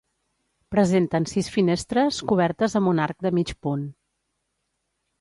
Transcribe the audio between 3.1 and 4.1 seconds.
de mig punt.